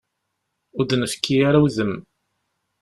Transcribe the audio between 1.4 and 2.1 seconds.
ara udem.